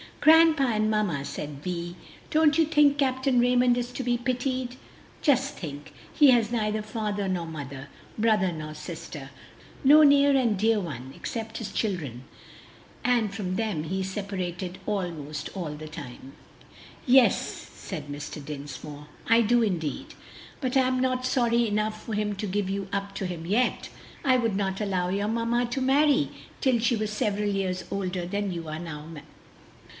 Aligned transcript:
"Grandpa 0.19 0.63
and 0.63 0.89
mamma," 0.89 1.25
said 1.25 1.63
Vi, 1.63 1.95
"don't 2.31 2.57
you 2.57 2.65
think 2.65 2.97
Capt. 2.99 3.25
Raymond 3.27 3.77
is 3.77 3.91
to 3.91 4.03
be 4.03 4.17
pitied? 4.17 4.75
Just 5.21 5.55
think! 5.57 5.93
he 6.13 6.29
has 6.29 6.51
neither 6.51 6.81
father 6.83 7.27
nor 7.27 7.45
mother, 7.47 7.87
brother 8.19 8.51
nor 8.51 8.75
sister! 8.75 9.29
no 9.83 10.03
near 10.03 10.35
and 10.35 10.57
dear 10.57 10.79
one 10.79 11.11
except 11.15 11.57
his 11.57 11.71
children; 11.71 12.23
and 13.03 13.33
from 13.33 13.55
them 13.55 13.83
he 13.85 14.01
is 14.01 14.09
separated 14.11 14.79
almost 14.87 15.49
all 15.55 15.73
the 15.75 15.87
time." 15.87 16.33
"Yes," 17.07 17.39
said 17.73 18.07
Mr. 18.07 18.43
Dinsmore, 18.43 19.07
"I 19.27 19.41
do 19.41 19.61
indeed! 19.63 20.13
but 20.61 20.77
am 20.77 20.99
not 20.99 21.25
sorry 21.27 21.67
enough 21.67 22.03
for 22.03 22.13
him 22.13 22.35
to 22.37 22.47
give 22.47 22.69
you 22.69 22.87
up 22.91 23.13
to 23.15 23.25
him 23.27 23.45
yet. 23.47 23.89
I 24.23 24.37
would 24.37 24.55
not 24.55 24.81
allow 24.81 25.09
your 25.09 25.27
mamma 25.27 25.65
to 25.67 25.81
marry 25.81 26.29
till 26.59 26.79
she 26.79 26.95
was 26.95 27.11
several 27.11 27.49
years 27.49 27.85
older 27.91 28.25
than 28.27 28.51
you 28.51 28.67
are 28.67 28.79
now." 28.79 29.05